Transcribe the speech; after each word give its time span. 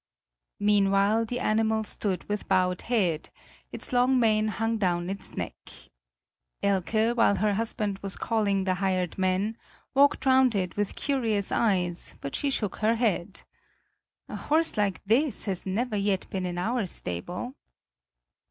Meanwhile 0.59 1.25
the 1.25 1.39
animal 1.39 1.83
stood 1.83 2.27
with 2.27 2.47
bowed 2.47 2.81
head; 2.81 3.29
its 3.71 3.93
long 3.93 4.19
mane 4.19 4.47
hung 4.47 4.79
down 4.79 5.11
its 5.11 5.37
neck. 5.37 5.55
Elke, 6.63 7.15
while 7.15 7.35
her 7.35 7.53
husband 7.53 7.99
was 7.99 8.15
calling 8.15 8.63
the 8.63 8.73
hired 8.81 9.19
men, 9.19 9.59
walked 9.93 10.25
round 10.25 10.55
it 10.55 10.75
with 10.75 10.95
curious 10.95 11.51
eyes; 11.51 12.15
but 12.19 12.35
she 12.35 12.49
shook 12.49 12.77
her 12.77 12.95
head: 12.95 13.43
"A 14.27 14.35
horse 14.35 14.75
like 14.75 15.03
this 15.05 15.45
has 15.45 15.67
never 15.67 15.95
yet 15.97 16.27
been 16.31 16.47
in 16.47 16.57
our 16.57 16.87
stable." 16.87 17.53